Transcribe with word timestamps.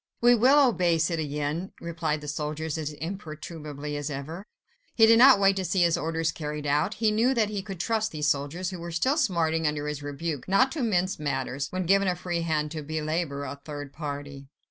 "We 0.19 0.33
will 0.33 0.69
obey, 0.69 0.97
citoyen," 0.97 1.73
replied 1.79 2.21
the 2.21 2.27
soldiers 2.27 2.75
as 2.75 2.89
imperturbably 2.93 3.95
as 3.95 4.09
ever. 4.09 4.47
He 4.95 5.05
did 5.05 5.19
not 5.19 5.39
wait 5.39 5.55
to 5.57 5.63
see 5.63 5.83
his 5.83 5.95
orders 5.95 6.31
carried 6.31 6.65
out: 6.65 6.95
he 6.95 7.11
knew 7.11 7.35
that 7.35 7.51
he 7.51 7.61
could 7.61 7.79
trust 7.79 8.11
these 8.11 8.25
soldiers—who 8.25 8.79
were 8.79 8.89
still 8.91 9.15
smarting 9.17 9.67
under 9.67 9.85
his 9.87 10.01
rebuke—not 10.01 10.71
to 10.71 10.81
mince 10.81 11.19
matters, 11.19 11.67
when 11.69 11.85
given 11.85 12.07
a 12.07 12.15
free 12.15 12.41
hand 12.41 12.71
to 12.71 12.81
belabour 12.81 13.43
a 13.45 13.61
third 13.63 13.93
party. 13.93 14.47